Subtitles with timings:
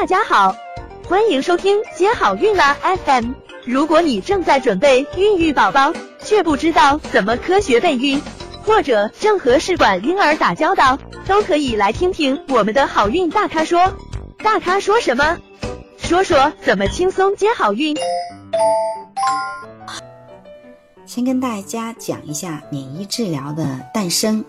[0.00, 0.54] 大家好，
[1.08, 3.32] 欢迎收听接好运啦 FM。
[3.64, 8.22] 如果你正在准备孕育宝宝，却不知道怎么科学备孕，
[8.62, 13.92] 或者正和试管婴儿打交道，都可以来听听我们的好运大咖说。
[14.38, 15.36] 大咖说什么？
[15.96, 17.96] 说说怎么轻松接好运。
[21.06, 24.44] 先跟大家讲一下免疫治疗的诞生。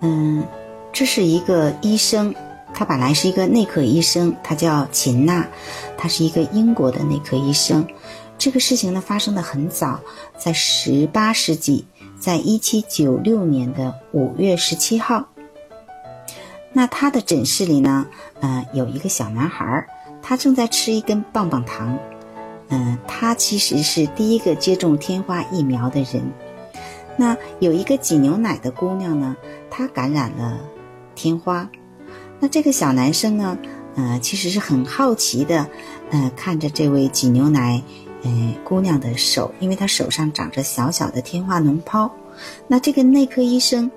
[0.00, 0.46] 嗯，
[0.92, 2.32] 这是一个医生，
[2.80, 5.46] 他本来是一个内科医生，他叫秦娜，
[5.98, 7.86] 他是一个英国的内科医生。
[8.38, 10.00] 这个事情呢发生的很早，
[10.38, 11.84] 在十八世纪，
[12.18, 15.28] 在一七九六年的五月十七号。
[16.72, 18.06] 那他的诊室里呢，
[18.40, 19.86] 呃，有一个小男孩，
[20.22, 21.98] 他正在吃一根棒棒糖。
[22.68, 26.32] 嗯，他其实是第一个接种天花疫苗的人。
[27.18, 29.36] 那有一个挤牛奶的姑娘呢，
[29.68, 30.58] 她感染了
[31.14, 31.68] 天花。
[32.40, 33.56] 那这个小男生呢，
[33.94, 35.68] 呃，其实是很好奇的，
[36.10, 37.82] 呃，看着这位挤牛奶。
[38.22, 42.14] 呃，姑娘的手，因为她手上长着小小的天花脓泡。
[42.68, 43.90] 那这个内科医生，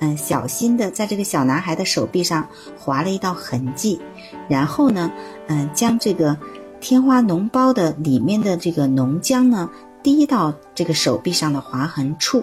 [0.00, 4.00] 嗯，小心的在这个小男孩的手臂上划了一道痕迹，
[4.48, 5.12] 然后呢，
[5.46, 6.36] 嗯，将这个
[6.80, 9.70] 天花脓包的里面的这个脓浆呢
[10.02, 12.42] 滴到这个手臂上的划痕处。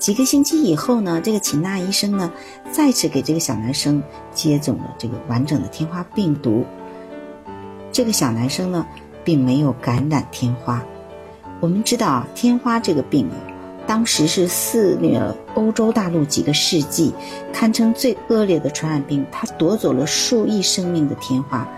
[0.00, 2.32] 几个星期以后呢，这个秦娜医生呢
[2.72, 6.64] 再次给这个小男生接种了这个完整的天花病毒。
[7.92, 8.84] 这个小男生呢。
[9.22, 10.82] 并没有感染天花。
[11.60, 13.36] 我们知道啊，天花这个病啊，
[13.86, 17.12] 当时是肆虐了欧洲大陆几个世纪，
[17.52, 19.24] 堪称最恶劣的传染病。
[19.30, 21.68] 它夺走了数亿生命的天花。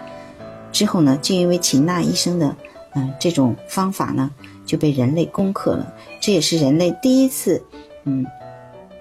[0.70, 2.56] 之后呢，就因为秦娜医生的
[2.94, 4.30] 嗯这种方法呢，
[4.64, 5.92] 就被人类攻克了。
[6.20, 7.60] 这也是人类第一次
[8.04, 8.26] 嗯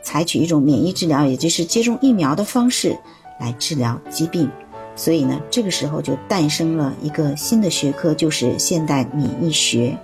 [0.01, 2.97] 采取一种免疫治疗，也就是接种疫苗的方式
[3.39, 4.49] 来治疗疾病。
[4.95, 9.97] 所以呢，这个时候就诞生了一个新的学科，就是现代免疫学。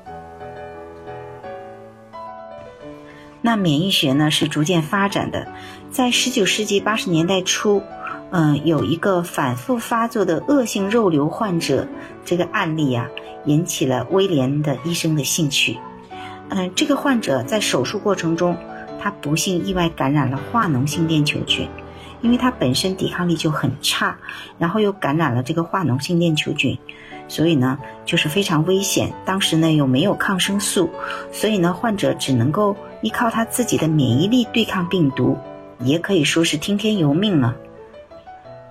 [3.42, 5.48] 那免疫学呢是逐渐发展的，
[5.92, 7.82] 在十九世纪八十年代初，
[8.32, 11.88] 嗯，有一个反复发作的恶性肉瘤患者，
[12.26, 13.08] 这个案例啊，
[13.46, 15.78] 引起了威廉的医生的兴趣。
[16.50, 18.58] 嗯，这个患者在手术过程中，
[19.00, 21.68] 他不幸意外感染了化脓性链球菌。
[22.20, 24.18] 因为他本身抵抗力就很差，
[24.58, 26.76] 然后又感染了这个化脓性链球菌，
[27.28, 29.14] 所以呢就是非常危险。
[29.24, 30.90] 当时呢又没有抗生素，
[31.32, 35.38] 所以呢患者只能够依靠他自己的免疫力对抗病毒，
[35.80, 37.56] 也可以说是听天由命了。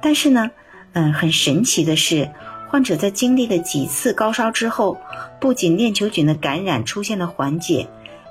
[0.03, 0.51] 但是呢，
[0.95, 2.29] 嗯，很神奇的是，
[2.69, 4.99] 患者在经历了几次高烧之后，
[5.41, 7.87] 不仅链球菌的感染出现了缓解，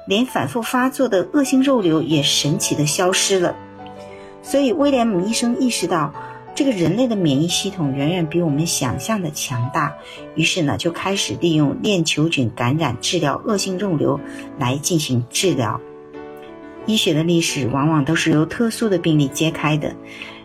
[0.07, 3.55] 连反复发作的恶性肉瘤也神奇的消失了。
[4.41, 6.13] 所以，威廉姆医生意识到，
[6.53, 9.95] 这个人类的免疫系统远远比我们想象的强大。
[10.35, 14.19] 于是呢，就开始利用链球菌感染治疗恶性肉瘤
[14.59, 15.81] 来进行治疗。
[16.85, 19.95] 医学的历史往往都是由特殊的病例揭开的。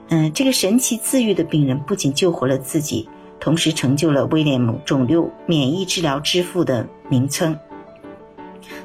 [0.08, 7.56] 嗯，这个神奇自愈的病人不仅救活了自己，同时成就了威廉姆肿瘤免疫治疗之父的名称。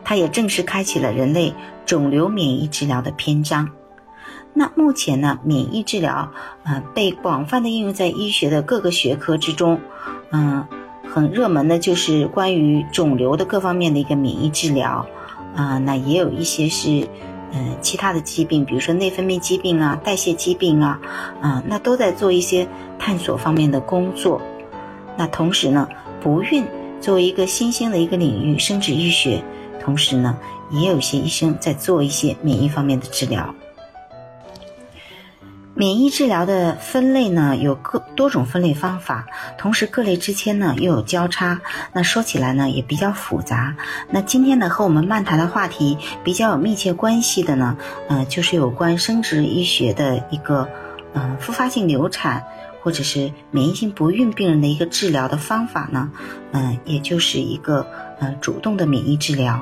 [0.04, 1.54] 它也正式开启了人类
[1.86, 3.70] 肿瘤免疫治疗的篇章。
[4.54, 6.32] 那目前呢，免疫治疗，
[6.64, 9.82] 呃，被广泛的应用在医学的各个学科之中，
[10.32, 10.66] 嗯，
[11.14, 15.06] 很热门的就是关于肿瘤的各方面的一个免疫治疗，
[15.56, 17.06] 啊，那也有一些是，
[17.52, 21.02] 呃，其他的疾病，比如说内分泌疾病啊、代谢疾病啊，
[21.42, 22.66] 啊，那都在做一些
[22.98, 24.42] 探索方面的工作。
[25.18, 25.90] 那同时呢，
[26.22, 26.66] 不孕
[27.02, 29.44] 作为一个新兴的一个领域，生殖医学，
[29.86, 30.36] 同时呢，
[30.72, 33.54] 也有些医生在做一些免疫方面的治疗。
[35.76, 41.62] 免疫治疗的分类呢，有各多种分类方法，同时各类之间呢又有交叉。
[41.94, 43.76] 那说起来呢也比较复杂。
[44.10, 50.68] 那今天呢和我们漫谈的话题比较有密切关系的呢，呃，就是有关生殖医学的一个，
[51.14, 52.42] 呃，复发性流产
[52.82, 56.10] 或者是免疫性不孕病人的一个治疗的方法呢，
[56.54, 57.86] 嗯，也就是一个
[58.20, 59.62] 呃主动的免疫治疗。